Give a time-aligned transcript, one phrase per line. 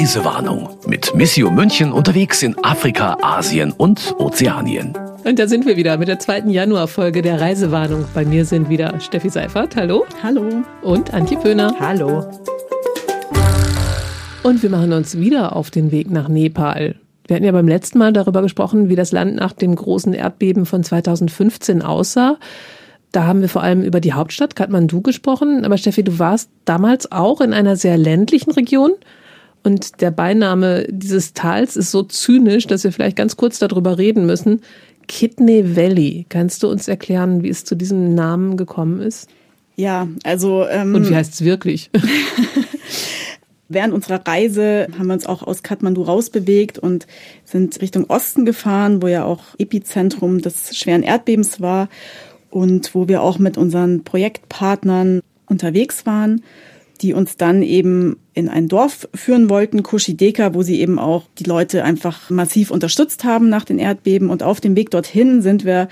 [0.00, 4.94] Reisewarnung mit Missio München unterwegs in Afrika, Asien und Ozeanien.
[5.24, 8.06] Und da sind wir wieder mit der zweiten Januarfolge der Reisewarnung.
[8.14, 10.06] Bei mir sind wieder Steffi Seifert, hallo.
[10.22, 10.62] Hallo.
[10.80, 11.74] Und Antje Pöhner.
[11.78, 12.24] Hallo.
[14.42, 16.94] Und wir machen uns wieder auf den Weg nach Nepal.
[17.26, 20.64] Wir hatten ja beim letzten Mal darüber gesprochen, wie das Land nach dem großen Erdbeben
[20.64, 22.38] von 2015 aussah.
[23.12, 25.64] Da haben wir vor allem über die Hauptstadt Kathmandu gesprochen.
[25.64, 28.92] Aber Steffi, du warst damals auch in einer sehr ländlichen Region.
[29.62, 34.26] Und der Beiname dieses Tals ist so zynisch, dass wir vielleicht ganz kurz darüber reden
[34.26, 34.62] müssen.
[35.08, 36.26] Kidney Valley.
[36.28, 39.28] Kannst du uns erklären, wie es zu diesem Namen gekommen ist?
[39.76, 40.66] Ja, also.
[40.68, 41.90] Ähm, Und wie heißt es wirklich?
[43.68, 47.06] Während unserer Reise haben wir uns auch aus Kathmandu rausbewegt und
[47.44, 51.88] sind Richtung Osten gefahren, wo ja auch Epizentrum des schweren Erdbebens war
[52.50, 56.42] und wo wir auch mit unseren Projektpartnern unterwegs waren,
[57.00, 61.44] die uns dann eben in ein Dorf führen wollten, Kushideka, wo sie eben auch die
[61.44, 64.28] Leute einfach massiv unterstützt haben nach den Erdbeben.
[64.28, 65.88] Und auf dem Weg dorthin sind wir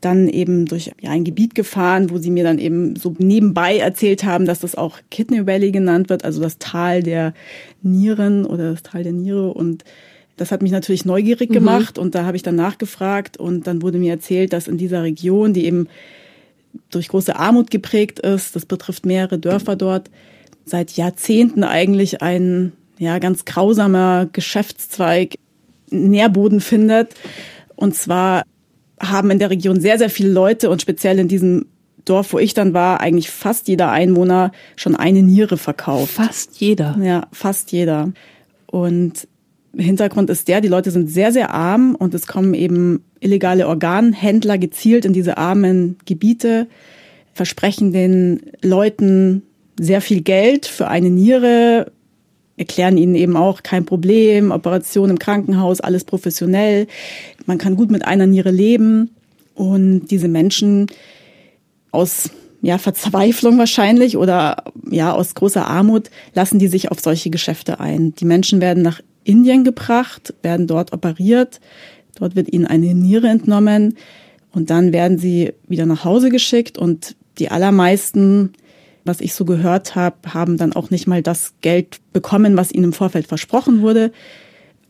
[0.00, 4.24] dann eben durch ja, ein Gebiet gefahren, wo sie mir dann eben so nebenbei erzählt
[4.24, 7.34] haben, dass das auch Kidney Valley genannt wird, also das Tal der
[7.82, 9.52] Nieren oder das Tal der Niere.
[9.52, 9.84] Und
[10.38, 11.54] das hat mich natürlich neugierig mhm.
[11.54, 15.02] gemacht und da habe ich dann nachgefragt und dann wurde mir erzählt, dass in dieser
[15.02, 15.88] Region, die eben
[16.90, 20.10] durch große Armut geprägt ist, das betrifft mehrere Dörfer dort,
[20.64, 25.34] seit Jahrzehnten eigentlich ein ja ganz grausamer Geschäftszweig
[25.90, 27.14] Nährboden findet.
[27.76, 28.44] Und zwar
[29.00, 31.66] haben in der Region sehr, sehr viele Leute und speziell in diesem
[32.04, 36.14] Dorf, wo ich dann war, eigentlich fast jeder Einwohner schon eine Niere verkauft.
[36.14, 36.98] Fast jeder.
[37.02, 38.12] Ja, fast jeder.
[38.66, 39.28] Und
[39.78, 44.58] Hintergrund ist der, die Leute sind sehr, sehr arm und es kommen eben illegale Organhändler
[44.58, 46.66] gezielt in diese armen Gebiete,
[47.34, 49.42] versprechen den Leuten
[49.78, 51.92] sehr viel Geld für eine Niere,
[52.56, 56.88] erklären ihnen eben auch kein Problem, Operation im Krankenhaus, alles professionell.
[57.46, 59.10] Man kann gut mit einer Niere leben.
[59.54, 60.86] Und diese Menschen
[61.90, 62.30] aus
[62.60, 68.14] ja, Verzweiflung wahrscheinlich oder ja, aus großer Armut lassen die sich auf solche Geschäfte ein.
[68.14, 71.60] Die Menschen werden nach Indien gebracht, werden dort operiert.
[72.18, 73.94] Dort wird ihnen eine Niere entnommen
[74.52, 78.52] und dann werden sie wieder nach Hause geschickt und die allermeisten
[79.08, 82.84] was ich so gehört habe, haben dann auch nicht mal das Geld bekommen, was ihnen
[82.84, 84.12] im Vorfeld versprochen wurde.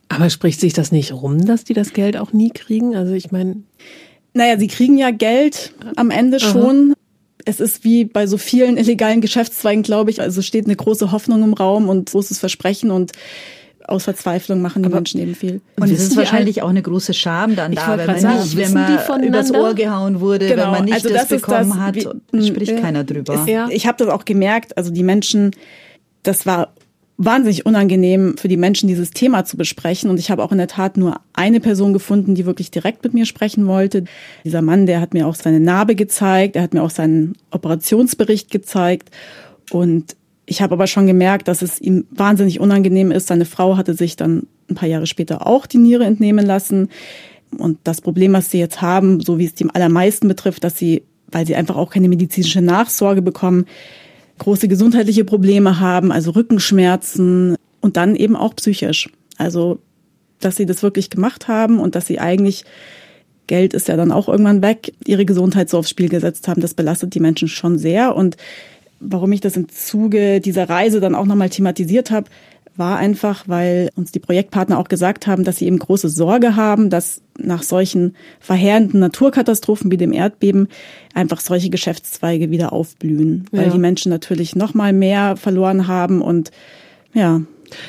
[0.09, 2.95] Aber spricht sich das nicht rum, dass die das Geld auch nie kriegen?
[2.95, 3.63] Also ich meine.
[4.33, 6.91] Naja, sie kriegen ja Geld am Ende schon.
[6.91, 6.95] Aha.
[7.45, 10.21] Es ist wie bei so vielen illegalen Geschäftszweigen, glaube ich.
[10.21, 13.13] Also steht eine große Hoffnung im Raum und großes Versprechen und
[13.89, 15.61] aus Verzweiflung machen die Aber Menschen eben viel.
[15.79, 18.73] Und es ist wahrscheinlich auch eine große Scham dann da, wenn man sagen, nicht, wenn
[18.73, 20.63] man übers Ohr gehauen wurde, genau.
[20.63, 21.95] wenn man nicht also das, das bekommen das, hat,
[22.31, 22.79] wie, spricht ja.
[22.79, 23.45] keiner drüber.
[23.47, 23.67] Ja.
[23.69, 25.51] Ich habe das auch gemerkt, also die Menschen,
[26.23, 26.73] das war
[27.21, 30.09] wahnsinnig unangenehm für die Menschen, dieses Thema zu besprechen.
[30.09, 33.13] Und ich habe auch in der Tat nur eine Person gefunden, die wirklich direkt mit
[33.13, 34.05] mir sprechen wollte.
[34.45, 38.49] Dieser Mann, der hat mir auch seine Narbe gezeigt, er hat mir auch seinen Operationsbericht
[38.49, 39.09] gezeigt.
[39.69, 40.15] Und
[40.49, 43.27] ich habe aber schon gemerkt, dass es ihm wahnsinnig unangenehm ist.
[43.27, 46.89] Seine Frau hatte sich dann ein paar Jahre später auch die Niere entnehmen lassen.
[47.57, 51.03] Und das Problem, was sie jetzt haben, so wie es die allermeisten betrifft, dass sie,
[51.31, 53.65] weil sie einfach auch keine medizinische Nachsorge bekommen,
[54.39, 59.09] große gesundheitliche Probleme haben, also Rückenschmerzen und dann eben auch psychisch.
[59.37, 59.79] Also,
[60.39, 62.65] dass sie das wirklich gemacht haben und dass sie eigentlich
[63.45, 66.75] Geld ist ja dann auch irgendwann weg, ihre Gesundheit so aufs Spiel gesetzt haben, das
[66.75, 68.15] belastet die Menschen schon sehr.
[68.15, 68.37] Und
[68.99, 72.29] warum ich das im Zuge dieser Reise dann auch nochmal thematisiert habe,
[72.79, 76.89] war einfach, weil uns die Projektpartner auch gesagt haben, dass sie eben große Sorge haben,
[76.89, 80.69] dass nach solchen verheerenden Naturkatastrophen wie dem Erdbeben
[81.13, 83.71] einfach solche Geschäftszweige wieder aufblühen, weil ja.
[83.71, 86.51] die Menschen natürlich noch mal mehr verloren haben und
[87.13, 87.41] ja,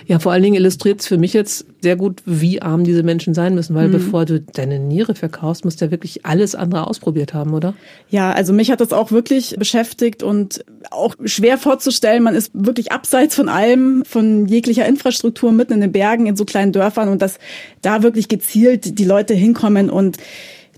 [0.07, 3.35] ja, vor allen Dingen illustriert es für mich jetzt sehr gut, wie arm diese Menschen
[3.35, 3.93] sein müssen, weil mhm.
[3.93, 7.75] bevor du deine Niere verkaufst, musst du ja wirklich alles andere ausprobiert haben, oder?
[8.09, 12.23] Ja, also mich hat das auch wirklich beschäftigt und auch schwer vorzustellen.
[12.23, 16.45] Man ist wirklich abseits von allem, von jeglicher Infrastruktur mitten in den Bergen, in so
[16.45, 17.39] kleinen Dörfern und dass
[17.83, 20.19] da wirklich gezielt die Leute hinkommen und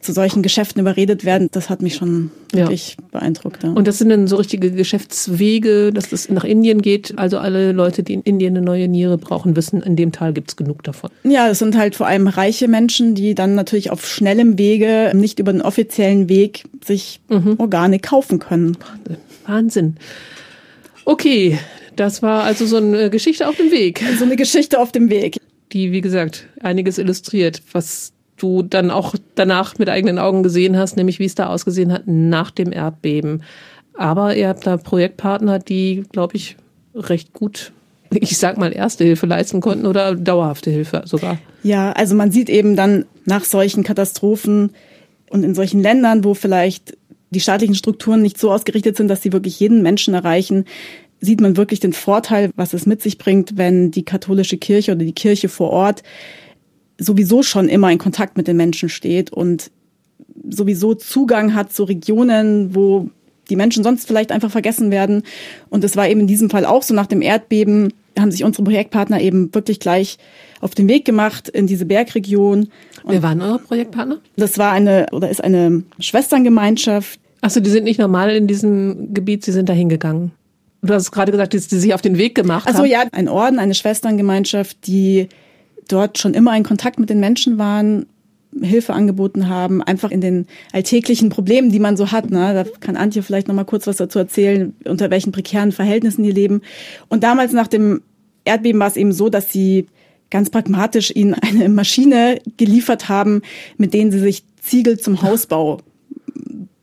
[0.03, 3.07] zu solchen Geschäften überredet werden, das hat mich schon wirklich ja.
[3.13, 3.63] beeindruckt.
[3.63, 3.71] Ja.
[3.71, 7.17] Und das sind dann so richtige Geschäftswege, dass das nach Indien geht.
[7.17, 10.57] Also alle Leute, die in Indien eine neue Niere brauchen, wissen, in dem Tal gibt's
[10.57, 11.11] genug davon.
[11.23, 15.39] Ja, es sind halt vor allem reiche Menschen, die dann natürlich auf schnellem Wege, nicht
[15.39, 17.55] über den offiziellen Weg, sich mhm.
[17.59, 18.77] Organe kaufen können.
[19.47, 19.97] Wahnsinn.
[21.05, 21.59] Okay,
[21.97, 24.03] das war also so eine Geschichte auf dem Weg.
[24.19, 25.39] So eine Geschichte auf dem Weg.
[25.73, 28.13] Die, wie gesagt, einiges illustriert, was
[28.43, 32.03] du dann auch danach mit eigenen Augen gesehen hast, nämlich wie es da ausgesehen hat
[32.07, 33.43] nach dem Erdbeben.
[33.95, 36.57] Aber ihr habt da Projektpartner, die, glaube ich,
[36.95, 37.73] recht gut,
[38.11, 41.39] ich sag mal, erste Hilfe leisten konnten oder dauerhafte Hilfe sogar.
[41.63, 44.73] Ja, also man sieht eben dann nach solchen Katastrophen
[45.31, 46.97] und in solchen Ländern, wo vielleicht
[47.31, 50.67] die staatlichen Strukturen nicht so ausgerichtet sind, dass sie wirklich jeden Menschen erreichen,
[51.21, 55.05] sieht man wirklich den Vorteil, was es mit sich bringt, wenn die katholische Kirche oder
[55.05, 56.03] die Kirche vor Ort
[56.99, 59.71] sowieso schon immer in Kontakt mit den Menschen steht und
[60.49, 63.11] sowieso Zugang hat zu Regionen, wo
[63.49, 65.23] die Menschen sonst vielleicht einfach vergessen werden.
[65.69, 68.65] Und es war eben in diesem Fall auch so nach dem Erdbeben, haben sich unsere
[68.65, 70.19] Projektpartner eben wirklich gleich
[70.61, 72.69] auf den Weg gemacht in diese Bergregion.
[73.03, 74.19] Und Wer waren eure Projektpartner?
[74.37, 77.19] Das war eine oder ist eine Schwesterngemeinschaft.
[77.41, 80.33] Achso, die sind nicht normal in diesem Gebiet, sie sind da hingegangen.
[80.83, 82.75] Du hast gerade gesagt, dass die sich auf den Weg gemacht haben.
[82.75, 85.29] Also ja, ein Orden, eine Schwesterngemeinschaft, die
[85.89, 88.07] dort schon immer in Kontakt mit den Menschen waren,
[88.61, 92.31] Hilfe angeboten haben, einfach in den alltäglichen Problemen, die man so hat.
[92.31, 92.53] Ne?
[92.53, 96.33] Da kann Antje vielleicht noch mal kurz was dazu erzählen, unter welchen prekären Verhältnissen die
[96.33, 96.61] leben.
[97.09, 98.03] Und damals nach dem
[98.45, 99.87] Erdbeben war es eben so, dass sie
[100.31, 103.43] ganz pragmatisch ihnen eine Maschine geliefert haben,
[103.79, 105.81] mit denen sie sich Ziegel zum Hausbau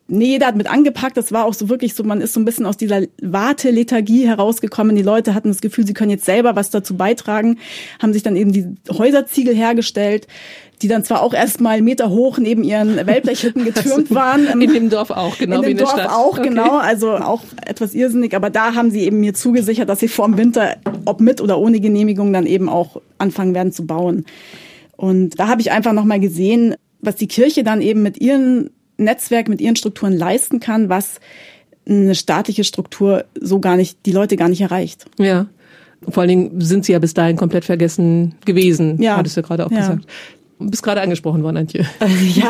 [0.10, 1.16] nee, jeder hat mit angepackt.
[1.16, 4.96] Das war auch so wirklich so, man ist so ein bisschen aus dieser Wartelethargie herausgekommen.
[4.96, 7.58] Die Leute hatten das Gefühl, sie können jetzt selber was dazu beitragen,
[8.02, 10.28] haben sich dann eben die Häuserziegel hergestellt,
[10.82, 14.48] die dann zwar auch erstmal Meter hoch neben ihren Wellblechhütten getürmt waren.
[14.60, 15.62] In dem Dorf auch, genau.
[15.62, 16.10] In dem Dorf Stadt.
[16.10, 16.50] auch, okay.
[16.50, 16.78] genau.
[16.78, 18.36] Also auch etwas irrsinnig.
[18.36, 21.60] Aber da haben sie eben mir zugesichert, dass sie vor dem Winter, ob mit oder
[21.60, 24.26] ohne Genehmigung, dann eben auch anfangen werden zu bauen.
[24.96, 29.48] Und da habe ich einfach nochmal gesehen, was die Kirche dann eben mit ihren Netzwerk
[29.48, 31.20] mit ihren Strukturen leisten kann, was
[31.88, 35.06] eine staatliche Struktur so gar nicht, die Leute gar nicht erreicht.
[35.18, 35.48] Ja.
[36.08, 39.18] Vor allen Dingen sind sie ja bis dahin komplett vergessen gewesen, ja.
[39.18, 39.80] hattest du ja gerade auch ja.
[39.80, 40.06] gesagt.
[40.60, 41.86] Du bist gerade angesprochen worden, Antje.
[42.36, 42.50] ja,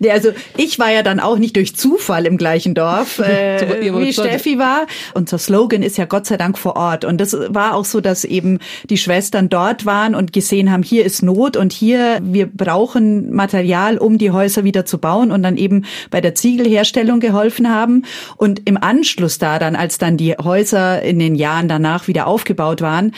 [0.00, 4.12] nee, also ich war ja dann auch nicht durch Zufall im gleichen Dorf, äh, wie
[4.12, 4.86] Steffi war.
[5.14, 7.06] Unser Slogan ist ja Gott sei Dank vor Ort.
[7.06, 8.58] Und das war auch so, dass eben
[8.90, 13.96] die Schwestern dort waren und gesehen haben, hier ist Not und hier, wir brauchen Material,
[13.96, 18.04] um die Häuser wieder zu bauen und dann eben bei der Ziegelherstellung geholfen haben.
[18.36, 22.82] Und im Anschluss da dann, als dann die Häuser in den Jahren danach wieder aufgebaut
[22.82, 23.12] waren,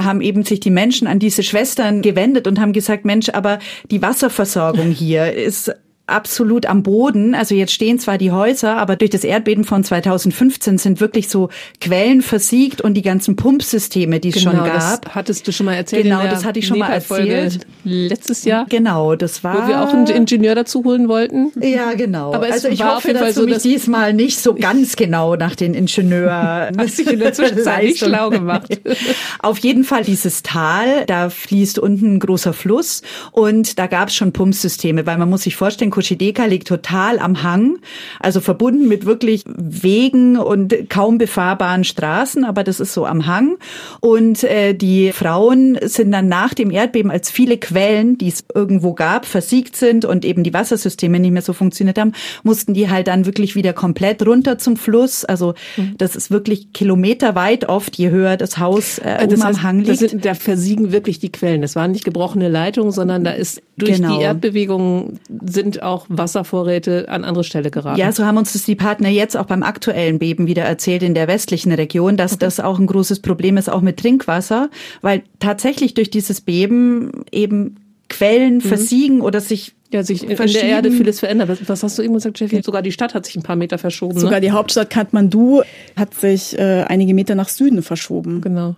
[0.00, 3.58] haben eben sich die Menschen an diese Schwestern gewendet und haben gesagt, Mensch, aber
[3.90, 5.74] die Wasserversorgung hier ist
[6.06, 7.34] absolut am Boden.
[7.34, 11.48] Also jetzt stehen zwar die Häuser, aber durch das Erdbeben von 2015 sind wirklich so
[11.80, 15.02] Quellen versiegt und die ganzen Pumpsysteme, die es genau, schon gab.
[15.02, 16.04] Das hattest du schon mal erzählt.
[16.04, 17.66] Genau, das hatte ich schon mal erzählt.
[17.84, 18.66] Letztes Jahr.
[18.68, 19.64] Genau, das war.
[19.64, 21.52] Wo wir auch einen Ingenieur dazu holen wollten.
[21.60, 22.34] Ja, genau.
[22.34, 25.74] Aber also ich hoffe, dass so, du mich diesmal nicht so ganz genau nach den
[25.74, 28.80] Ingenieur Hast dich in der Zwischenzeit nicht schlau gemacht.
[29.40, 33.02] Auf jeden Fall dieses Tal, da fließt unten ein großer Fluss
[33.32, 37.44] und da gab es schon Pumpsysteme, weil man muss sich vorstellen, Kochideka liegt total am
[37.44, 37.78] Hang,
[38.18, 43.56] also verbunden mit wirklich Wegen und kaum befahrbaren Straßen, aber das ist so am Hang.
[44.00, 48.92] Und äh, die Frauen sind dann nach dem Erdbeben, als viele Quellen, die es irgendwo
[48.92, 52.12] gab, versiegt sind und eben die Wassersysteme nicht mehr so funktioniert haben,
[52.42, 55.24] mussten die halt dann wirklich wieder komplett runter zum Fluss.
[55.24, 55.94] Also mhm.
[55.98, 59.98] das ist wirklich kilometerweit oft, je höher das Haus äh, das heißt, am Hang liegt.
[59.98, 61.62] Sind, da versiegen wirklich die Quellen.
[61.62, 64.16] Das waren nicht gebrochene Leitungen, sondern da ist durch genau.
[64.16, 67.98] die Erdbewegung sind auch Wasservorräte an andere Stelle geraten.
[67.98, 71.14] Ja, so haben uns das die Partner jetzt auch beim aktuellen Beben wieder erzählt in
[71.14, 72.40] der westlichen Region, dass okay.
[72.40, 74.70] das auch ein großes Problem ist, auch mit Trinkwasser,
[75.02, 77.76] weil tatsächlich durch dieses Beben eben
[78.08, 78.60] Quellen mhm.
[78.60, 81.48] versiegen oder sich ja, sich in der Erde vieles verändert.
[81.48, 82.60] Was, was hast du eben gesagt, Steffi?
[82.62, 84.18] Sogar die Stadt hat sich ein paar Meter verschoben.
[84.18, 84.40] Sogar ne?
[84.40, 85.62] die Hauptstadt Kathmandu
[85.94, 88.40] hat sich äh, einige Meter nach Süden verschoben.
[88.40, 88.74] Genau.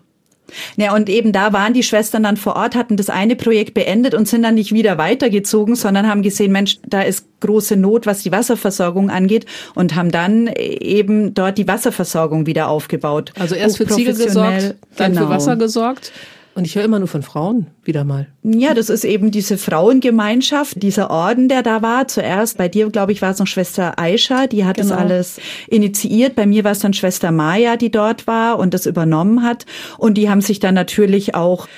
[0.77, 4.15] Ja, und eben da waren die Schwestern dann vor Ort, hatten das eine Projekt beendet
[4.15, 8.23] und sind dann nicht wieder weitergezogen, sondern haben gesehen, Mensch, da ist große Not, was
[8.23, 13.33] die Wasserversorgung angeht und haben dann eben dort die Wasserversorgung wieder aufgebaut.
[13.39, 15.27] Also erst für Ziegel gesorgt, dann genau.
[15.27, 16.13] für Wasser gesorgt.
[16.57, 18.29] Und ich höre immer nur von Frauen wieder mal.
[18.43, 22.09] Ja, das ist eben diese Frauengemeinschaft, dieser Orden, der da war.
[22.09, 24.89] Zuerst bei dir, glaube ich, war es noch Schwester Aisha, die hat genau.
[24.89, 26.35] das alles initiiert.
[26.35, 29.67] Bei mir war es dann Schwester Maya, die dort war und das übernommen hat.
[29.99, 31.69] Und die haben sich dann natürlich auch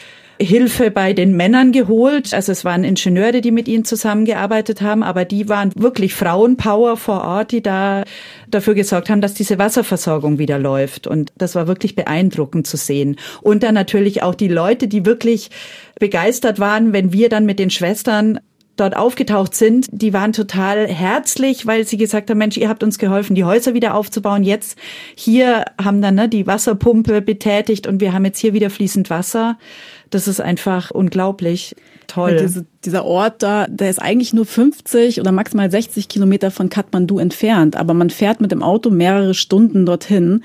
[0.41, 2.33] Hilfe bei den Männern geholt.
[2.33, 7.23] Also es waren Ingenieure, die mit ihnen zusammengearbeitet haben, aber die waren wirklich Frauenpower vor
[7.25, 8.05] Ort, die da
[8.49, 11.07] dafür gesorgt haben, dass diese Wasserversorgung wieder läuft.
[11.07, 13.17] Und das war wirklich beeindruckend zu sehen.
[13.43, 15.51] Und dann natürlich auch die Leute, die wirklich
[15.99, 18.39] begeistert waren, wenn wir dann mit den Schwestern
[18.79, 22.99] dort aufgetaucht sind, die waren total herzlich, weil sie gesagt haben, Mensch, ihr habt uns
[22.99, 24.45] geholfen, die Häuser wieder aufzubauen.
[24.45, 24.79] Jetzt
[25.15, 29.59] hier haben dann ne, die Wasserpumpe betätigt und wir haben jetzt hier wieder fließend Wasser.
[30.11, 32.39] Das ist einfach unglaublich toll.
[32.41, 37.19] Diese, dieser Ort da, der ist eigentlich nur 50 oder maximal 60 Kilometer von Kathmandu
[37.19, 40.43] entfernt, aber man fährt mit dem Auto mehrere Stunden dorthin.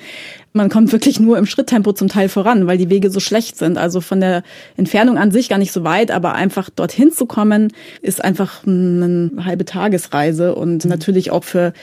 [0.51, 3.77] Man kommt wirklich nur im Schritttempo zum Teil voran, weil die Wege so schlecht sind.
[3.77, 4.43] Also von der
[4.77, 9.31] Entfernung an sich gar nicht so weit, aber einfach dorthin zu kommen, ist einfach eine
[9.43, 10.89] halbe Tagesreise und mhm.
[10.89, 11.73] natürlich auch für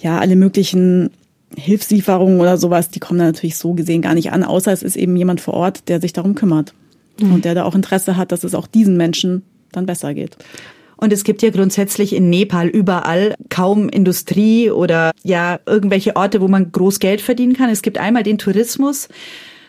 [0.00, 1.10] ja alle möglichen
[1.56, 4.96] Hilfslieferungen oder sowas, die kommen da natürlich so gesehen gar nicht an, außer es ist
[4.96, 6.74] eben jemand vor Ort, der sich darum kümmert
[7.20, 7.34] mhm.
[7.34, 10.36] und der da auch Interesse hat, dass es auch diesen Menschen dann besser geht.
[10.96, 16.48] Und es gibt ja grundsätzlich in Nepal überall kaum Industrie oder ja irgendwelche Orte, wo
[16.48, 17.70] man groß Geld verdienen kann.
[17.70, 19.08] Es gibt einmal den Tourismus.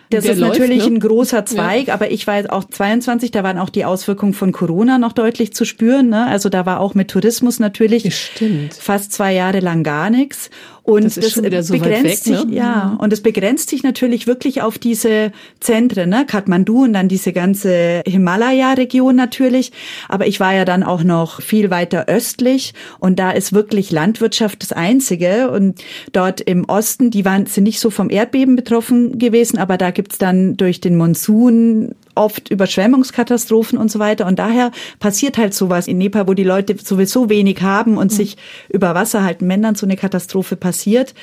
[0.10, 0.96] Das Der ist läuft, natürlich ne?
[0.96, 1.94] ein großer Zweig, ja.
[1.94, 5.54] aber ich war jetzt auch 22, da waren auch die Auswirkungen von Corona noch deutlich
[5.54, 6.10] zu spüren.
[6.10, 6.26] Ne?
[6.26, 8.74] Also da war auch mit Tourismus natürlich Stimmt.
[8.74, 10.50] fast zwei Jahre lang gar nichts.
[10.90, 12.42] Und das, das so begrenzt weg, ne?
[12.42, 16.26] sich, ja, und es begrenzt sich natürlich wirklich auf diese Zentren, ne?
[16.26, 19.72] Kathmandu und dann diese ganze Himalaya-Region natürlich.
[20.08, 24.64] Aber ich war ja dann auch noch viel weiter östlich und da ist wirklich Landwirtschaft
[24.64, 25.52] das Einzige.
[25.52, 29.92] Und dort im Osten, die waren, sind nicht so vom Erdbeben betroffen gewesen, aber da
[29.92, 34.26] gibt's dann durch den Monsun oft Überschwemmungskatastrophen und so weiter.
[34.28, 38.16] Und daher passiert halt sowas in Nepal, wo die Leute sowieso wenig haben und mhm.
[38.16, 38.38] sich
[38.70, 39.48] über Wasser halten.
[39.50, 41.16] Wenn dann so eine Katastrophe passiert,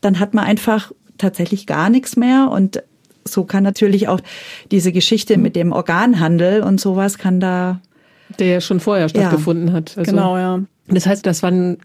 [0.00, 2.82] dann hat man einfach tatsächlich gar nichts mehr und
[3.26, 4.20] so kann natürlich auch
[4.70, 7.80] diese Geschichte mit dem Organhandel und sowas kann da
[8.38, 9.96] der ja schon vorher stattgefunden ja, hat.
[9.96, 10.60] Also, genau, ja.
[10.88, 11.78] Das heißt, das waren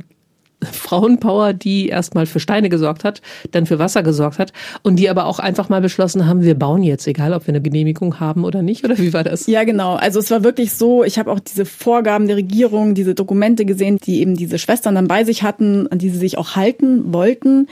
[0.62, 4.52] Frauenpower, die erstmal für Steine gesorgt hat, dann für Wasser gesorgt hat
[4.84, 7.62] und die aber auch einfach mal beschlossen haben, wir bauen jetzt, egal ob wir eine
[7.62, 9.48] Genehmigung haben oder nicht, oder wie war das?
[9.48, 9.96] Ja, genau.
[9.96, 13.98] Also es war wirklich so, ich habe auch diese Vorgaben der Regierung, diese Dokumente gesehen,
[13.98, 17.68] die eben diese Schwestern dann bei sich hatten, an die sie sich auch halten wollten.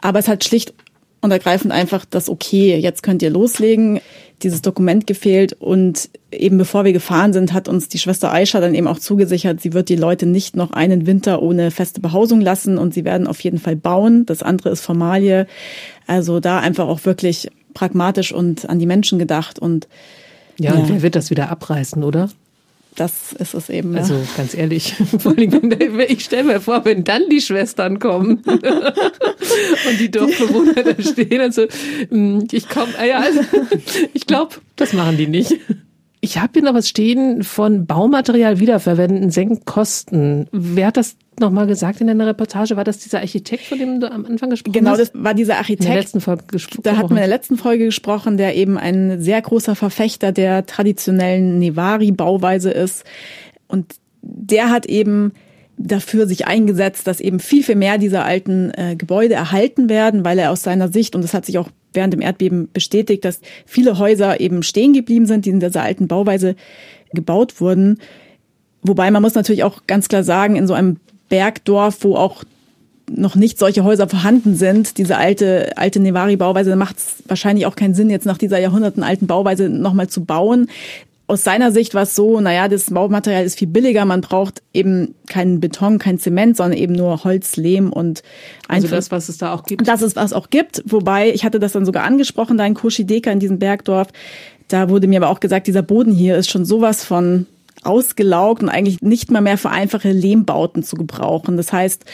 [0.00, 0.74] Aber es hat schlicht
[1.24, 4.00] und ergreifend einfach das Okay, jetzt könnt ihr loslegen
[4.42, 8.74] dieses Dokument gefehlt und eben bevor wir gefahren sind, hat uns die Schwester Aisha dann
[8.74, 12.76] eben auch zugesichert, sie wird die Leute nicht noch einen Winter ohne feste Behausung lassen
[12.76, 14.26] und sie werden auf jeden Fall bauen.
[14.26, 15.46] Das andere ist Formalie.
[16.06, 19.88] Also da einfach auch wirklich pragmatisch und an die Menschen gedacht und
[20.58, 20.78] ja, ja.
[20.78, 22.28] und wer wird das wieder abreißen, oder?
[22.94, 23.96] Das ist es eben.
[23.96, 24.94] Also ganz ehrlich,
[26.08, 31.54] ich stelle mir vor, wenn dann die Schwestern kommen und die Dorfbewohner da stehen und
[31.54, 31.66] so,
[32.08, 33.40] hm, ich komme, ah ja, also,
[34.12, 35.56] ich glaube, das machen die nicht.
[36.20, 40.48] Ich habe hier noch was stehen von Baumaterial wiederverwenden, senken Kosten.
[40.52, 42.76] Wer hat das nochmal gesagt in deiner Reportage?
[42.76, 44.98] War das dieser Architekt, von dem du am Anfang gesprochen genau, hast?
[44.98, 45.84] Genau, das war dieser Architekt.
[45.84, 46.82] In der letzten Folge gesprochen.
[46.82, 50.66] Da hatten wir in der letzten Folge gesprochen, der eben ein sehr großer Verfechter der
[50.66, 53.04] traditionellen Nevari-Bauweise ist.
[53.68, 55.32] Und der hat eben
[55.76, 60.38] dafür sich eingesetzt, dass eben viel, viel mehr dieser alten äh, Gebäude erhalten werden, weil
[60.38, 63.98] er aus seiner Sicht, und das hat sich auch während dem Erdbeben bestätigt, dass viele
[63.98, 66.56] Häuser eben stehen geblieben sind, die in dieser alten Bauweise
[67.12, 67.98] gebaut wurden.
[68.82, 70.98] Wobei man muss natürlich auch ganz klar sagen, in so einem
[71.28, 72.44] Bergdorf, wo auch
[73.10, 77.94] noch nicht solche Häuser vorhanden sind, diese alte, alte Nevari-Bauweise, macht es wahrscheinlich auch keinen
[77.94, 80.68] Sinn, jetzt nach dieser jahrhundertenalten Bauweise nochmal zu bauen.
[81.26, 85.14] Aus seiner Sicht war es so, naja, das Baumaterial ist viel billiger, man braucht eben
[85.26, 88.22] keinen Beton, kein Zement, sondern eben nur Holz, Lehm und
[88.68, 88.84] einfach.
[88.84, 89.88] Also das, was es da auch gibt.
[89.88, 90.82] Das ist, was auch gibt.
[90.84, 94.08] Wobei, ich hatte das dann sogar angesprochen, da in Koshideka in diesem Bergdorf.
[94.68, 97.46] Da wurde mir aber auch gesagt, dieser Boden hier ist schon sowas von
[97.84, 101.56] ausgelaugt und eigentlich nicht mal mehr für einfache Lehmbauten zu gebrauchen.
[101.56, 102.04] Das heißt,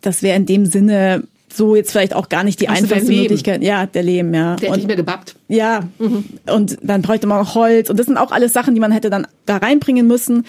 [0.00, 3.62] das wäre in dem Sinne so jetzt vielleicht auch gar nicht die also einfachste Möglichkeit.
[3.62, 4.56] Ja, der Lehm, ja.
[4.56, 5.36] Der und, nicht mehr gebappt.
[5.48, 6.24] Ja, mhm.
[6.46, 7.90] und dann bräuchte man auch Holz.
[7.90, 10.44] Und das sind auch alles Sachen, die man hätte dann da reinbringen müssen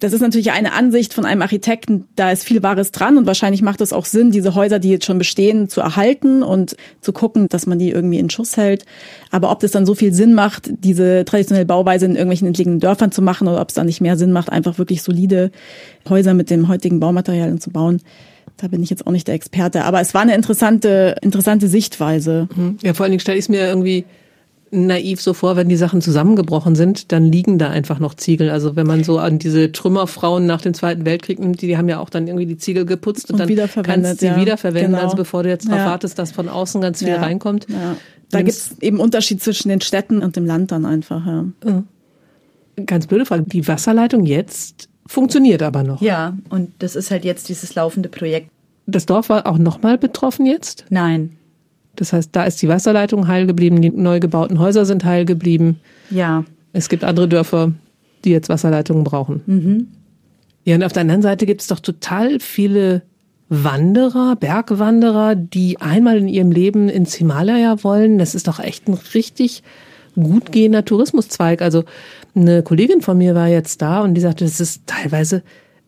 [0.00, 3.62] das ist natürlich eine Ansicht von einem Architekten, da ist viel Wahres dran und wahrscheinlich
[3.62, 7.48] macht es auch Sinn, diese Häuser, die jetzt schon bestehen, zu erhalten und zu gucken,
[7.48, 8.84] dass man die irgendwie in Schuss hält.
[9.30, 13.12] Aber ob das dann so viel Sinn macht, diese traditionelle Bauweise in irgendwelchen entlegenen Dörfern
[13.12, 15.50] zu machen oder ob es dann nicht mehr Sinn macht, einfach wirklich solide
[16.08, 18.00] Häuser mit dem heutigen Baumaterial zu bauen,
[18.56, 19.84] da bin ich jetzt auch nicht der Experte.
[19.84, 22.48] Aber es war eine interessante, interessante Sichtweise.
[22.54, 22.78] Mhm.
[22.82, 24.04] Ja, vor allen Dingen stelle ich es mir irgendwie
[24.74, 28.50] naiv so vor, wenn die Sachen zusammengebrochen sind, dann liegen da einfach noch Ziegel.
[28.50, 31.88] Also wenn man so an diese Trümmerfrauen nach dem Zweiten Weltkrieg nimmt, die, die haben
[31.88, 34.40] ja auch dann irgendwie die Ziegel geputzt und, und dann kannst du sie ja.
[34.40, 34.92] wiederverwenden.
[34.92, 35.04] Genau.
[35.04, 35.86] Also bevor du jetzt darauf ja.
[35.86, 37.20] wartest, dass von außen ganz viel ja.
[37.20, 37.66] reinkommt.
[37.68, 37.96] Ja.
[38.30, 41.24] Da gibt es eben Unterschied zwischen den Städten und dem Land dann einfach.
[41.26, 41.82] Ja.
[42.84, 43.44] Ganz blöde Frage.
[43.44, 46.00] Die Wasserleitung jetzt funktioniert aber noch.
[46.00, 48.50] Ja, und das ist halt jetzt dieses laufende Projekt.
[48.86, 50.84] Das Dorf war auch nochmal betroffen jetzt?
[50.90, 51.36] Nein.
[51.96, 55.80] Das heißt, da ist die Wasserleitung heil geblieben, die neu gebauten Häuser sind heil geblieben.
[56.10, 56.44] Ja.
[56.72, 57.72] Es gibt andere Dörfer,
[58.24, 59.42] die jetzt Wasserleitungen brauchen.
[59.46, 59.88] Mhm.
[60.64, 63.02] Ja, und auf der anderen Seite gibt es doch total viele
[63.48, 68.18] Wanderer, Bergwanderer, die einmal in ihrem Leben ins Himalaya wollen.
[68.18, 69.62] Das ist doch echt ein richtig
[70.14, 71.60] gut gehender Tourismuszweig.
[71.60, 71.84] Also
[72.34, 75.42] eine Kollegin von mir war jetzt da und die sagte, es ist teilweise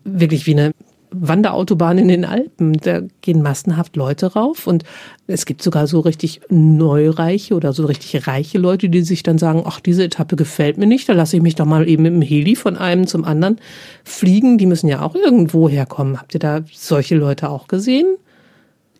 [0.05, 0.73] wirklich wie eine
[1.21, 2.75] Wanderautobahn in den Alpen.
[2.75, 4.85] Da gehen massenhaft Leute rauf und
[5.27, 9.63] es gibt sogar so richtig neureiche oder so richtig reiche Leute, die sich dann sagen,
[9.67, 12.23] ach, diese Etappe gefällt mir nicht, da lasse ich mich doch mal eben mit dem
[12.23, 13.59] Heli von einem zum anderen
[14.05, 14.59] fliegen.
[14.59, 16.19] Die müssen ja auch irgendwo herkommen.
[16.19, 18.17] Habt ihr da solche Leute auch gesehen?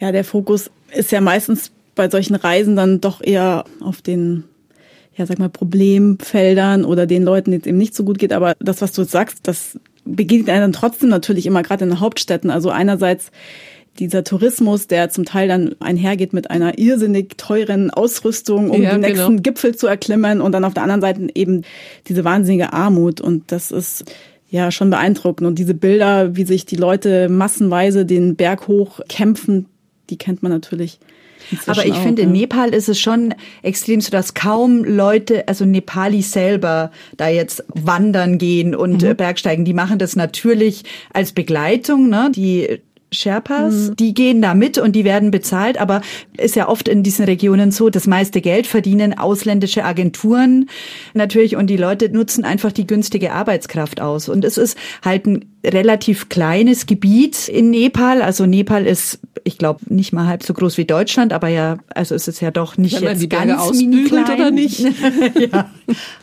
[0.01, 4.45] Ja, der Fokus ist ja meistens bei solchen Reisen dann doch eher auf den
[5.17, 8.33] ja, sag mal, Problemfeldern oder den Leuten, denen es eben nicht so gut geht.
[8.33, 12.01] Aber das, was du sagst, das begegnet einem dann trotzdem natürlich immer gerade in den
[12.01, 12.51] Hauptstädten.
[12.51, 13.31] Also einerseits
[13.99, 19.01] dieser Tourismus, der zum Teil dann einhergeht mit einer irrsinnig teuren Ausrüstung, um ja, den
[19.01, 19.43] nächsten genau.
[19.43, 21.63] Gipfel zu erklimmen und dann auf der anderen Seite eben
[22.09, 23.21] diese wahnsinnige Armut.
[23.21, 24.05] Und das ist
[24.51, 25.47] ja schon beeindruckend.
[25.47, 29.67] Und diese Bilder, wie sich die Leute massenweise den Berg hoch kämpfen,
[30.11, 31.01] die kennt man natürlich
[31.67, 35.65] aber ich auch, finde, in Nepal ist es schon extrem so, dass kaum Leute, also
[35.65, 39.17] Nepali selber, da jetzt wandern gehen und mhm.
[39.17, 39.65] Bergsteigen.
[39.65, 42.09] Die machen das natürlich als Begleitung.
[42.09, 42.31] Ne?
[42.35, 42.81] Die
[43.13, 43.97] Sherpas, mhm.
[43.97, 46.03] die gehen da mit und die werden bezahlt, aber
[46.37, 50.69] ist ja oft in diesen Regionen so, das meiste Geld verdienen ausländische Agenturen
[51.15, 54.29] natürlich und die Leute nutzen einfach die günstige Arbeitskraft aus.
[54.29, 58.23] Und es ist halt ein relativ kleines Gebiet in Nepal.
[58.23, 62.17] Also Nepal ist, ich glaube, nicht mal halb so groß wie Deutschland, aber ja, also
[62.17, 64.25] es ist ja doch nicht Wenn jetzt ganz mini klein.
[64.25, 64.81] oder nicht.
[65.39, 65.71] ja.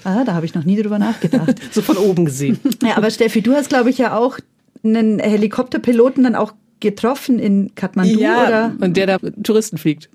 [0.03, 1.55] Ah, da habe ich noch nie drüber nachgedacht.
[1.71, 2.59] so von oben gesehen.
[2.83, 4.39] Ja, aber Steffi, du hast, glaube ich, ja auch
[4.83, 8.75] einen Helikopterpiloten dann auch getroffen in Kathmandu ja, oder?
[8.81, 10.09] Und der da Touristen fliegt.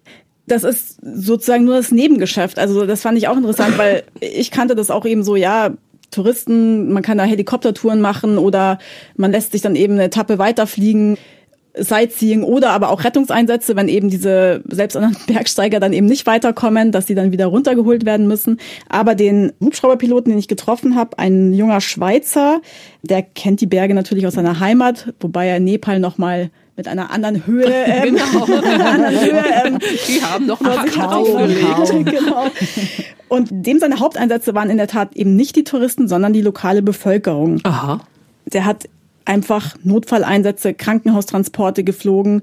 [0.46, 2.58] Das ist sozusagen nur das Nebengeschäft.
[2.58, 5.70] Also das fand ich auch interessant, weil ich kannte das auch eben so, ja,
[6.10, 8.78] Touristen, man kann da Helikoptertouren machen oder
[9.16, 11.16] man lässt sich dann eben eine Etappe weiterfliegen.
[11.74, 17.06] Sightseeing oder aber auch Rettungseinsätze, wenn eben diese selbsternannten Bergsteiger dann eben nicht weiterkommen, dass
[17.06, 18.58] sie dann wieder runtergeholt werden müssen.
[18.88, 22.60] Aber den Hubschrauberpiloten, den ich getroffen habe, ein junger Schweizer,
[23.02, 27.10] der kennt die Berge natürlich aus seiner Heimat, wobei er in Nepal nochmal mit einer
[27.10, 27.66] anderen Höhe.
[27.66, 28.44] Ähm, genau.
[28.44, 32.46] anderen Höhe, ähm, die haben noch mal kaum, genau.
[33.28, 36.80] Und dem seine Haupteinsätze waren in der Tat eben nicht die Touristen, sondern die lokale
[36.80, 37.60] Bevölkerung.
[37.64, 38.00] Aha.
[38.46, 38.88] Der hat
[39.28, 42.42] einfach Notfalleinsätze, Krankenhaustransporte geflogen,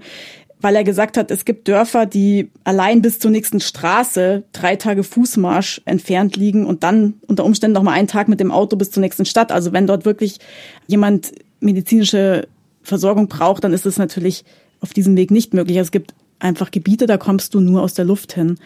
[0.61, 5.03] weil er gesagt hat, es gibt Dörfer, die allein bis zur nächsten Straße drei Tage
[5.03, 8.91] Fußmarsch entfernt liegen und dann unter Umständen noch mal einen Tag mit dem Auto bis
[8.91, 9.51] zur nächsten Stadt.
[9.51, 10.39] Also wenn dort wirklich
[10.87, 12.47] jemand medizinische
[12.81, 14.45] Versorgung braucht, dann ist es natürlich
[14.79, 15.77] auf diesem Weg nicht möglich.
[15.77, 18.57] Es gibt einfach Gebiete, da kommst du nur aus der Luft hin.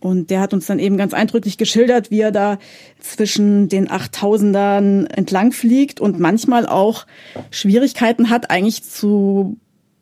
[0.00, 2.58] Und der hat uns dann eben ganz eindrücklich geschildert, wie er da
[3.00, 7.06] zwischen den 8000ern entlang fliegt und manchmal auch
[7.50, 9.56] Schwierigkeiten hat, eigentlich zu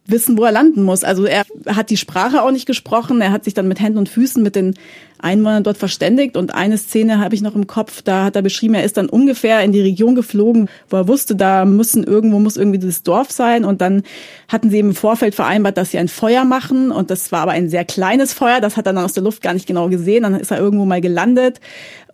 [0.07, 1.05] wissen, wo er landen muss.
[1.05, 3.21] Also er hat die Sprache auch nicht gesprochen.
[3.21, 4.75] Er hat sich dann mit Händen und Füßen mit den
[5.19, 6.37] Einwohnern dort verständigt.
[6.37, 9.09] Und eine Szene habe ich noch im Kopf, da hat er beschrieben, er ist dann
[9.09, 13.31] ungefähr in die Region geflogen, wo er wusste, da müssen irgendwo muss irgendwie dieses Dorf
[13.31, 13.65] sein.
[13.65, 14.03] Und dann
[14.49, 16.91] hatten sie im Vorfeld vereinbart, dass sie ein Feuer machen.
[16.91, 18.61] Und das war aber ein sehr kleines Feuer.
[18.61, 20.23] Das hat er dann aus der Luft gar nicht genau gesehen.
[20.23, 21.61] Dann ist er irgendwo mal gelandet.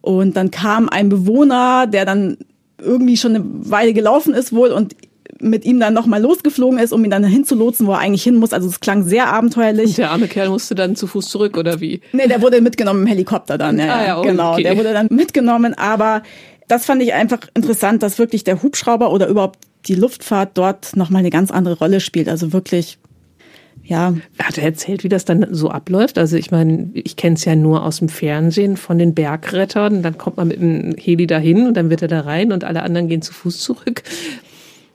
[0.00, 2.38] Und dann kam ein Bewohner, der dann
[2.78, 4.96] irgendwie schon eine Weile gelaufen ist wohl und
[5.42, 8.52] mit ihm dann nochmal losgeflogen ist, um ihn dann hinzulotsen, wo er eigentlich hin muss.
[8.52, 9.90] Also es klang sehr abenteuerlich.
[9.90, 12.00] Und der arme Kerl musste dann zu Fuß zurück, oder wie?
[12.12, 13.78] Nee, der wurde mitgenommen im Helikopter dann.
[13.78, 14.28] Ja, ah, ja, okay.
[14.28, 14.56] genau.
[14.56, 16.22] Der wurde dann mitgenommen, aber
[16.68, 21.20] das fand ich einfach interessant, dass wirklich der Hubschrauber oder überhaupt die Luftfahrt dort nochmal
[21.20, 22.28] eine ganz andere Rolle spielt.
[22.28, 22.98] Also wirklich
[23.84, 24.14] ja.
[24.38, 26.18] Hat er erzählt, wie das dann so abläuft?
[26.18, 30.02] Also ich meine, ich kenne es ja nur aus dem Fernsehen von den Bergrettern.
[30.02, 32.82] Dann kommt man mit dem Heli dahin und dann wird er da rein und alle
[32.82, 34.02] anderen gehen zu Fuß zurück.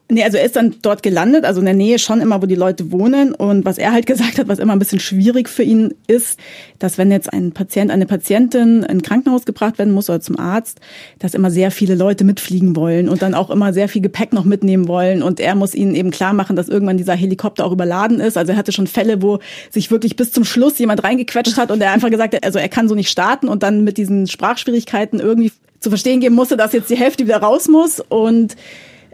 [0.10, 2.56] Nee, also er ist dann dort gelandet, also in der Nähe schon immer, wo die
[2.56, 3.36] Leute wohnen.
[3.36, 6.40] Und was er halt gesagt hat, was immer ein bisschen schwierig für ihn ist,
[6.80, 10.40] dass wenn jetzt ein Patient, eine Patientin in ein Krankenhaus gebracht werden muss oder zum
[10.40, 10.80] Arzt,
[11.20, 14.46] dass immer sehr viele Leute mitfliegen wollen und dann auch immer sehr viel Gepäck noch
[14.46, 15.22] mitnehmen wollen.
[15.22, 18.38] Und er muss ihnen eben klar machen, dass irgendwann dieser Helikopter auch überladen ist.
[18.38, 19.40] Also er hatte schon Fälle, wo
[19.72, 22.70] sich wirklich bis zum Schluss jemand reingequetscht hat und er einfach gesagt hat, also er
[22.70, 26.72] kann so nicht starten und dann mit diesen Sprachschwierigkeiten irgendwie zu verstehen geben musste, dass
[26.72, 28.56] jetzt die Hälfte wieder raus muss und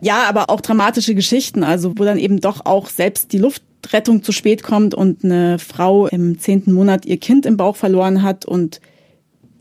[0.04, 4.32] ja, aber auch dramatische Geschichten, also wo dann eben doch auch selbst die Luftrettung zu
[4.32, 8.82] spät kommt und eine Frau im zehnten Monat ihr Kind im Bauch verloren hat und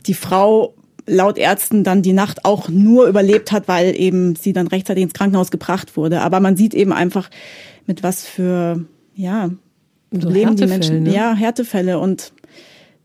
[0.07, 0.75] die Frau
[1.07, 5.15] laut Ärzten dann die Nacht auch nur überlebt hat, weil eben sie dann rechtzeitig ins
[5.15, 6.21] Krankenhaus gebracht wurde.
[6.21, 7.31] Aber man sieht eben einfach,
[7.87, 9.51] mit was für, ja,
[10.11, 11.15] Problemen so die Menschen, ne?
[11.15, 12.33] ja, Härtefälle und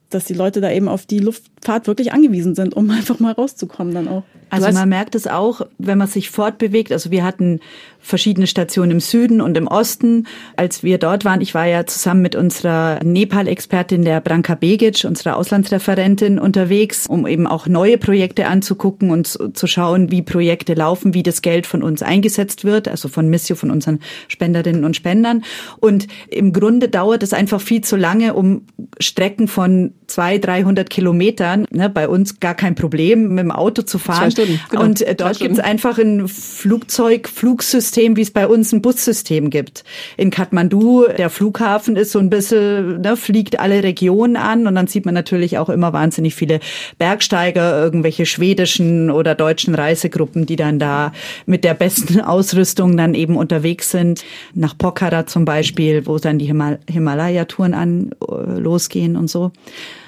[0.10, 1.20] dass die Leute da eben auf die
[1.58, 4.24] Luftfahrt wirklich angewiesen sind, um einfach mal rauszukommen dann auch.
[4.50, 6.94] Also man merkt es auch, wenn man sich fortbewegt.
[6.94, 7.60] Also wir hatten
[8.00, 10.26] verschiedene Stationen im Süden und im Osten.
[10.56, 15.36] Als wir dort waren, ich war ja zusammen mit unserer Nepal-Expertin, der Branka Begic, unserer
[15.36, 21.24] Auslandsreferentin, unterwegs, um eben auch neue Projekte anzugucken und zu schauen, wie Projekte laufen, wie
[21.24, 25.44] das Geld von uns eingesetzt wird, also von Missio, von unseren Spenderinnen und Spendern.
[25.82, 28.62] Und im Grunde dauert es einfach viel zu lange, um
[29.02, 34.00] Strecken von zwei, 300 Kilometern, ne, bei uns gar kein Problem, mit dem Auto zu
[34.00, 34.34] fahren.
[34.70, 34.84] Genau.
[34.84, 39.50] Und äh, dort gibt es einfach ein Flugzeug, Flugsystem, wie es bei uns ein Bussystem
[39.50, 39.84] gibt.
[40.18, 44.88] In Kathmandu, der Flughafen ist so ein bisschen, ne, fliegt alle Regionen an und dann
[44.88, 46.60] sieht man natürlich auch immer wahnsinnig viele
[46.98, 51.14] Bergsteiger, irgendwelche schwedischen oder deutschen Reisegruppen, die dann da
[51.46, 54.26] mit der besten Ausrüstung dann eben unterwegs sind.
[54.54, 59.52] Nach Pokhara zum Beispiel, wo dann die Himal Himalaya-Touren an äh, losgehen und so.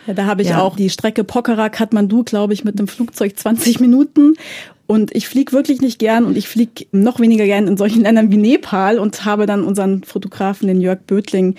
[0.10, 0.60] Ja, da habe ich ja.
[0.60, 4.34] auch die Strecke Pokhara Kathmandu, glaube ich, mit dem Flugzeug 20 Minuten.
[4.88, 8.32] Und ich fliege wirklich nicht gern und ich fliege noch weniger gern in solchen Ländern
[8.32, 11.54] wie Nepal und habe dann unseren Fotografen, den Jörg Bötling,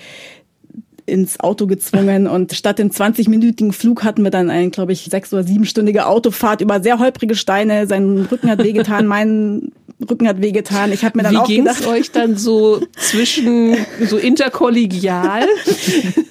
[1.05, 5.33] ins Auto gezwungen und statt dem 20-minütigen Flug hatten wir dann eine, glaube ich, sechs-
[5.33, 7.87] oder siebenstündige Autofahrt über sehr holprige Steine.
[7.87, 9.71] Sein Rücken hat wehgetan, mein
[10.09, 10.91] Rücken hat wehgetan.
[10.91, 15.45] Ich habe mir dann Wie auch ging's gedacht, euch dann so zwischen so interkollegial?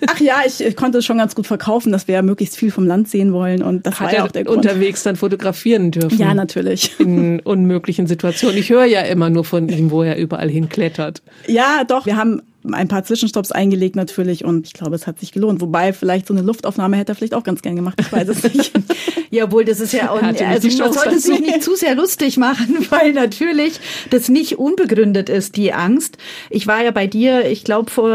[0.09, 2.70] Ach ja, ich, ich konnte es schon ganz gut verkaufen, dass wir ja möglichst viel
[2.70, 4.59] vom Land sehen wollen und das Hat war ja auch der Grund.
[4.64, 6.18] unterwegs dann fotografieren dürfen.
[6.18, 6.98] Ja, natürlich.
[6.98, 8.56] In unmöglichen Situationen.
[8.59, 11.22] Ich höre ja immer nur von ihm, wo er überall hinklettert.
[11.46, 12.06] Ja, doch.
[12.06, 15.60] Wir haben ein paar Zwischenstopps eingelegt natürlich und ich glaube, es hat sich gelohnt.
[15.60, 17.98] Wobei vielleicht so eine Luftaufnahme hätte er vielleicht auch ganz gern gemacht.
[18.00, 18.72] Ich weiß es nicht.
[19.30, 22.86] ja, wohl, das ist ja auch, also man sollte sich nicht zu sehr lustig machen,
[22.90, 26.18] weil natürlich das nicht unbegründet ist, die Angst.
[26.50, 28.10] Ich war ja bei dir, ich glaube, vor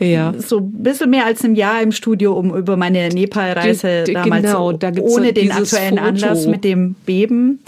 [0.00, 0.34] ja.
[0.38, 4.72] so ein bisschen mehr als einem Jahr im Studio, um über meine Nepal-Reise damals genau,
[4.72, 6.08] da ohne den aktuellen Foto.
[6.08, 7.60] Anlass mit dem Beben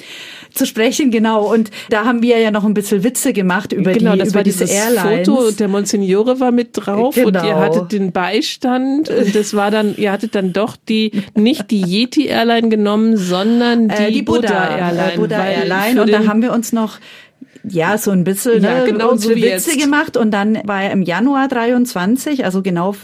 [0.54, 1.52] zu sprechen, genau.
[1.52, 4.36] Und da haben wir ja noch ein bisschen Witze gemacht über genau, die das über
[4.36, 5.28] war diese Airlines.
[5.28, 7.28] Foto, der Monsignore war mit drauf genau.
[7.28, 9.10] und ihr hattet den Beistand.
[9.10, 13.88] Und das war dann, ihr hattet dann doch die, nicht die Yeti Airline genommen, sondern
[13.88, 15.16] die, äh, die Buddha, Buddha Airline.
[15.16, 16.02] Buddha Airline.
[16.02, 16.98] Und da haben wir uns noch
[17.64, 19.80] ja, so ein bisschen ja, ne, genau unsere so Witze jetzt.
[19.80, 22.94] gemacht und dann war er im Januar 23, also genau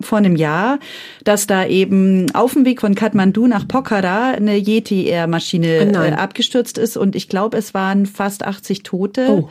[0.00, 0.78] vor einem Jahr,
[1.24, 6.02] dass da eben auf dem Weg von Kathmandu nach Pokhara eine Yeti Air Maschine oh
[6.02, 9.26] äh, abgestürzt ist und ich glaube, es waren fast 80 Tote.
[9.28, 9.48] Oh.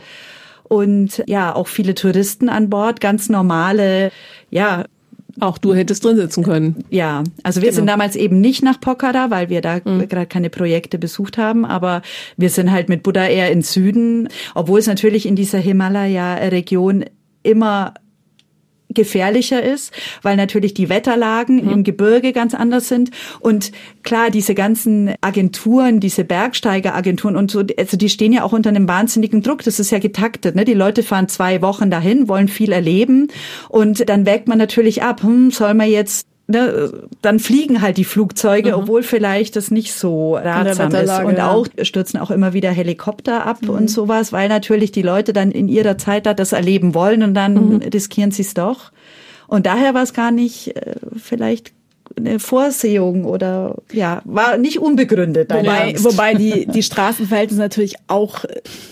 [0.68, 4.10] Und ja, auch viele Touristen an Bord, ganz normale,
[4.50, 4.84] ja,
[5.38, 6.84] auch du hättest drin sitzen können.
[6.90, 7.76] Ja, also wir genau.
[7.76, 10.08] sind damals eben nicht nach Pokhara, weil wir da mhm.
[10.08, 12.02] gerade keine Projekte besucht haben, aber
[12.36, 17.04] wir sind halt mit Buddha Air in Süden, obwohl es natürlich in dieser Himalaya-Region
[17.42, 17.94] immer
[18.88, 21.70] gefährlicher ist, weil natürlich die Wetterlagen mhm.
[21.70, 23.10] im Gebirge ganz anders sind.
[23.40, 23.72] Und
[24.02, 28.88] klar, diese ganzen Agenturen, diese Bergsteigeragenturen und so, also die stehen ja auch unter einem
[28.88, 29.62] wahnsinnigen Druck.
[29.62, 30.56] Das ist ja getaktet.
[30.56, 30.64] Ne?
[30.64, 33.28] Die Leute fahren zwei Wochen dahin, wollen viel erleben
[33.68, 38.04] und dann wägt man natürlich ab, hm, soll man jetzt ne, dann fliegen halt die
[38.04, 38.82] Flugzeuge, mhm.
[38.82, 41.20] obwohl vielleicht das nicht so ratsam ist.
[41.20, 43.70] Und auch stürzen auch immer wieder Helikopter ab mhm.
[43.70, 47.34] und sowas, weil natürlich die Leute dann in ihrer Zeit da das erleben wollen und
[47.34, 47.76] dann mhm.
[47.92, 48.92] riskieren sie es doch.
[49.48, 51.72] Und daher war es gar nicht äh, vielleicht
[52.18, 55.52] eine Vorsehung oder ja, war nicht unbegründet.
[55.52, 58.44] Wobei, wobei die, die Straßenverhältnisse natürlich auch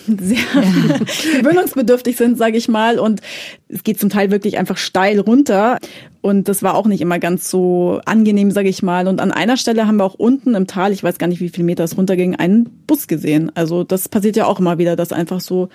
[0.05, 1.39] sehr ja.
[1.39, 2.99] gewöhnungsbedürftig sind, sage ich mal.
[2.99, 3.21] Und
[3.67, 5.79] es geht zum Teil wirklich einfach steil runter.
[6.21, 9.07] Und das war auch nicht immer ganz so angenehm, sage ich mal.
[9.07, 11.49] Und an einer Stelle haben wir auch unten im Tal, ich weiß gar nicht, wie
[11.49, 13.51] viele Meter es runterging, einen Bus gesehen.
[13.55, 15.69] Also das passiert ja auch immer wieder, dass einfach so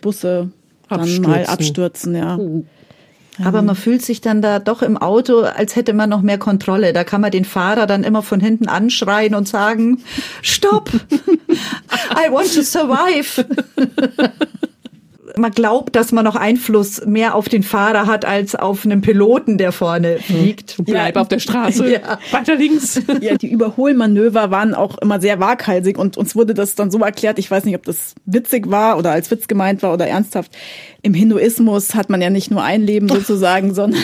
[0.00, 0.50] Busse
[0.88, 1.30] dann abstürzen.
[1.30, 2.36] mal abstürzen, ja.
[2.38, 2.64] Oh.
[3.44, 6.92] Aber man fühlt sich dann da doch im Auto, als hätte man noch mehr Kontrolle.
[6.92, 10.02] Da kann man den Fahrer dann immer von hinten anschreien und sagen,
[10.42, 10.90] Stopp!
[11.50, 13.44] I want to survive!
[15.38, 19.58] Man glaubt, dass man noch Einfluss mehr auf den Fahrer hat als auf einen Piloten,
[19.58, 20.76] der vorne fliegt.
[20.84, 21.20] Bleib ja.
[21.20, 21.88] auf der Straße.
[21.98, 22.18] Ja.
[22.32, 23.00] Weiter links.
[23.20, 27.38] Ja, die Überholmanöver waren auch immer sehr waghalsig und uns wurde das dann so erklärt,
[27.38, 30.56] ich weiß nicht, ob das witzig war oder als Witz gemeint war oder ernsthaft.
[31.02, 34.02] Im Hinduismus hat man ja nicht nur ein Leben sozusagen, sondern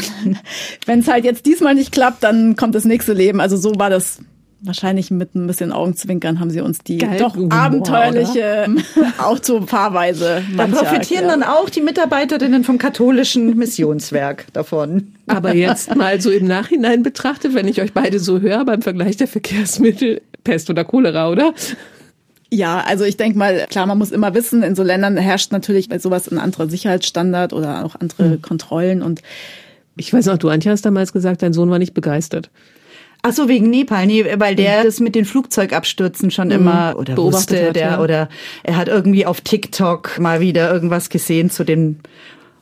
[0.87, 3.41] wenn es halt jetzt diesmal nicht klappt, dann kommt das nächste Leben.
[3.41, 4.21] Also so war das
[4.65, 8.67] Wahrscheinlich mit ein bisschen Augenzwinkern haben sie uns die Geil, doch abenteuerliche
[9.19, 10.43] Autofahrweise.
[10.57, 11.31] Da profitieren erklärt.
[11.31, 15.13] dann auch die Mitarbeiterinnen vom katholischen Missionswerk davon.
[15.27, 19.19] Aber jetzt mal so im Nachhinein betrachtet, wenn ich euch beide so höre beim Vergleich
[19.19, 21.53] der Verkehrsmittel, Pest oder Cholera, oder?
[22.51, 25.91] Ja, also ich denke mal, klar, man muss immer wissen, in so Ländern herrscht natürlich
[25.91, 28.43] bei sowas ein anderer Sicherheitsstandard oder auch andere mhm.
[28.43, 29.21] Kontrollen und
[29.97, 32.51] ich weiß noch, du Antje hast damals gesagt, dein Sohn war nicht begeistert.
[33.27, 34.85] Ach so, wegen Nepal, nee, weil der mhm.
[34.85, 36.55] das mit den Flugzeugabstürzen schon mhm.
[36.55, 38.01] immer oder beobachtet wusste, hat, der, ja.
[38.03, 38.29] oder
[38.63, 42.01] er hat irgendwie auf TikTok mal wieder irgendwas gesehen zu den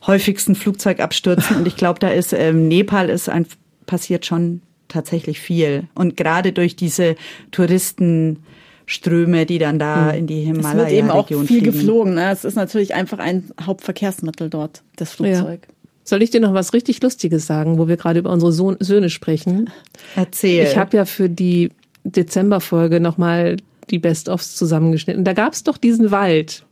[0.07, 3.47] häufigsten Flugzeugabstürzen und ich glaube, da ist ähm, Nepal ist ein
[3.87, 7.17] passiert schon tatsächlich viel und gerade durch diese
[7.51, 10.19] Touristenströme, die dann da mhm.
[10.19, 11.65] in die Himalaya-Region Es wird eben auch viel fliegen.
[11.65, 12.15] geflogen.
[12.15, 12.31] Ne?
[12.31, 15.63] Es ist natürlich einfach ein Hauptverkehrsmittel dort, das Flugzeug.
[15.67, 15.75] Ja.
[16.05, 19.09] Soll ich dir noch was richtig Lustiges sagen, wo wir gerade über unsere Sohn Söhne
[19.09, 19.71] sprechen?
[20.17, 20.65] Erzähl.
[20.65, 21.71] Ich habe ja für die
[22.05, 23.57] Dezemberfolge nochmal
[23.91, 25.25] die Best-ofs zusammengeschnitten.
[25.25, 26.65] Da gab es doch diesen Wald,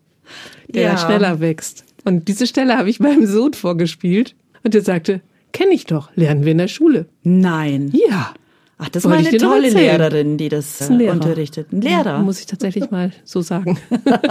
[0.68, 0.98] der ja.
[0.98, 1.84] schneller wächst.
[2.04, 4.34] Und diese Stelle habe ich meinem Sohn vorgespielt.
[4.64, 5.20] Und er sagte,
[5.52, 7.06] kenne ich doch, lernen wir in der Schule.
[7.22, 7.92] Nein.
[7.92, 8.34] Ja.
[8.78, 11.70] Ach, das war eine tolle Lehrerin, die das, das äh, unterrichtet.
[11.70, 12.18] Ein Lehrer.
[12.20, 13.78] Muss ich tatsächlich mal so sagen.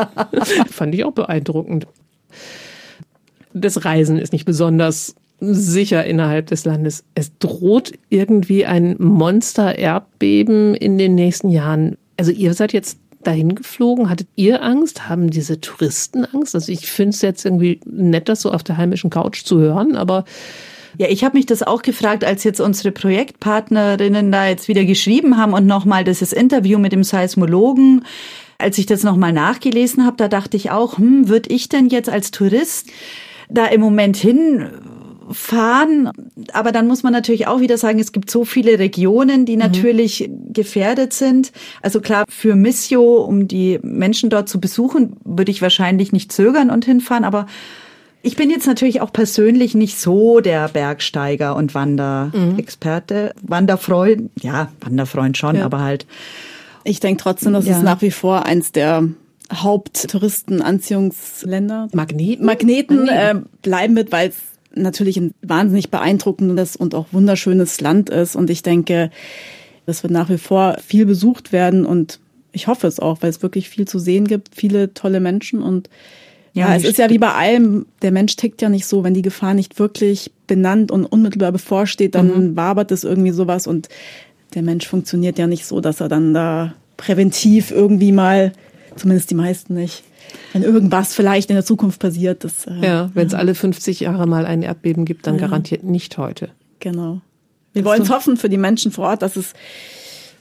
[0.72, 1.88] Fand ich auch beeindruckend
[3.60, 7.04] das Reisen ist nicht besonders sicher innerhalb des Landes.
[7.16, 11.98] Es droht irgendwie ein Monster-Erdbeben in den nächsten Jahren.
[12.18, 14.10] Also ihr seid jetzt dahin geflogen.
[14.10, 15.08] Hattet ihr Angst?
[15.10, 16.56] Haben diese Touristen Angst?
[16.56, 19.96] Also ich finde es jetzt irgendwie nett, das so auf der heimischen Couch zu hören,
[19.96, 20.26] aber
[20.98, 25.38] ja, ich habe mich das auch gefragt, als jetzt unsere Projektpartnerinnen da jetzt wieder geschrieben
[25.38, 28.06] haben und nochmal dieses Interview mit dem Seismologen.
[28.58, 32.10] Als ich das nochmal nachgelesen habe, da dachte ich auch, hm, würde ich denn jetzt
[32.10, 32.90] als Tourist
[33.50, 36.10] da im Moment hinfahren.
[36.54, 39.60] Aber dann muss man natürlich auch wieder sagen, es gibt so viele Regionen, die mhm.
[39.60, 41.52] natürlich gefährdet sind.
[41.82, 46.70] Also klar, für Missio, um die Menschen dort zu besuchen, würde ich wahrscheinlich nicht zögern
[46.70, 47.26] und hinfahren.
[47.26, 47.48] Aber
[48.22, 53.34] ich bin jetzt natürlich auch persönlich nicht so der Bergsteiger und Wanderexperte.
[53.36, 53.50] Mhm.
[53.50, 55.66] Wanderfreund, ja, Wanderfreund schon, ja.
[55.66, 56.06] aber halt.
[56.84, 57.78] Ich denke trotzdem, das ja.
[57.78, 59.08] ist nach wie vor eins der
[59.52, 61.90] Haupttouristenanziehungsländer.
[61.94, 62.46] Magneten?
[62.46, 64.36] Magneten äh, bleiben mit, weil es
[64.76, 68.36] natürlich ein wahnsinnig beeindruckendes und auch wunderschönes Land ist.
[68.36, 69.12] Und ich denke,
[69.86, 72.20] das wird nach wie vor viel besucht werden und
[72.52, 75.90] ich hoffe es auch, weil es wirklich viel zu sehen gibt, viele tolle Menschen und
[76.54, 79.14] ja, ja es ist ja wie bei allem, der Mensch tickt ja nicht so, wenn
[79.14, 82.56] die Gefahr nicht wirklich benannt und unmittelbar bevorsteht, dann mhm.
[82.56, 83.90] wabert es irgendwie sowas und
[84.56, 88.52] der Mensch funktioniert ja nicht so, dass er dann da präventiv irgendwie mal
[89.00, 90.04] Zumindest die meisten nicht.
[90.54, 92.66] Wenn irgendwas vielleicht in der Zukunft passiert, das.
[92.68, 95.42] Äh, ja, wenn es alle 50 Jahre mal ein Erdbeben gibt, dann ja.
[95.42, 96.50] garantiert nicht heute.
[96.80, 97.22] Genau.
[97.74, 99.54] Wir wollen es hoffen für die Menschen vor Ort, dass es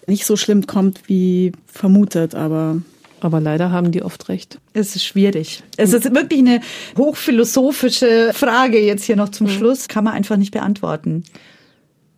[0.07, 2.81] nicht so schlimm kommt wie vermutet, aber
[3.21, 4.61] aber leider haben die oft recht.
[4.73, 5.63] Es ist schwierig.
[5.77, 6.61] Es ist wirklich eine
[6.97, 9.53] hochphilosophische Frage jetzt hier noch zum mhm.
[9.53, 9.89] Schluss.
[9.89, 11.25] Kann man einfach nicht beantworten.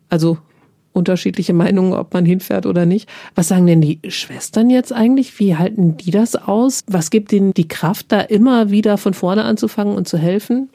[0.09, 0.37] Also
[0.93, 3.09] unterschiedliche Meinungen, ob man hinfährt oder nicht.
[3.35, 5.39] Was sagen denn die Schwestern jetzt eigentlich?
[5.39, 6.81] Wie halten die das aus?
[6.87, 10.69] Was gibt ihnen die Kraft, da immer wieder von vorne anzufangen und zu helfen?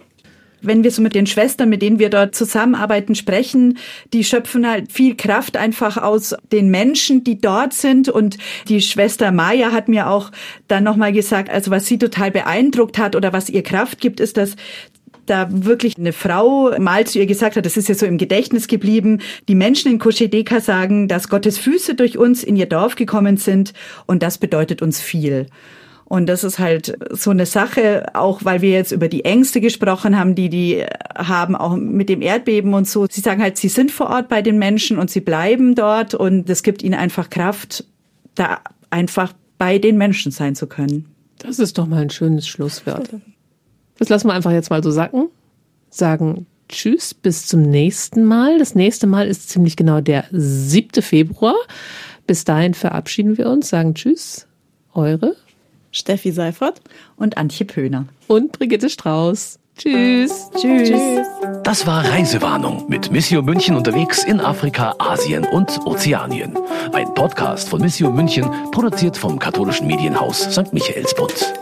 [0.67, 3.79] wenn wir so mit den Schwestern, mit denen wir dort zusammenarbeiten, sprechen,
[4.13, 8.09] die schöpfen halt viel Kraft einfach aus den Menschen, die dort sind.
[8.09, 10.33] Und die Schwester Maya hat mir auch
[10.69, 14.37] dann nochmal gesagt, also was sie total beeindruckt hat oder was ihr Kraft gibt, ist,
[14.37, 14.57] dass
[15.27, 18.69] da wirklich eine Frau mal zu ihr gesagt hat, das ist ja so im Gedächtnis
[18.69, 23.37] geblieben, die Menschen in Koshedeka sagen, dass Gottes Füße durch uns in ihr Dorf gekommen
[23.37, 23.73] sind
[24.07, 25.47] und das bedeutet uns viel.
[26.09, 30.17] Und das ist halt so eine Sache, auch weil wir jetzt über die Ängste gesprochen
[30.17, 30.85] haben, die die
[31.17, 33.07] haben, auch mit dem Erdbeben und so.
[33.11, 36.49] Sie sagen halt, sie sind vor Ort bei den Menschen und sie bleiben dort und
[36.49, 37.85] es gibt ihnen einfach Kraft,
[38.37, 41.07] da einfach bei den Menschen sein zu können.
[41.39, 43.09] Das ist doch mal ein schönes Schlusswort.
[43.99, 45.29] Das lassen wir einfach jetzt mal so sacken.
[45.91, 48.59] Sagen Tschüss, bis zum nächsten Mal.
[48.59, 51.03] Das nächste Mal ist ziemlich genau der 7.
[51.03, 51.55] Februar.
[52.27, 54.47] Bis dahin verabschieden wir uns, sagen Tschüss.
[54.93, 55.37] Eure
[55.93, 56.81] Steffi Seifert
[57.17, 58.07] und Antje Pöhner.
[58.27, 59.59] Und Brigitte Strauß.
[59.79, 60.51] Tschüss.
[60.59, 60.89] Tschüss.
[60.89, 61.27] Tschüss.
[61.63, 66.57] Das war Reisewarnung mit Missio München unterwegs in Afrika, Asien und Ozeanien.
[66.93, 70.73] Ein Podcast von Missio München, produziert vom katholischen Medienhaus St.
[70.73, 71.55] Michaelsbund.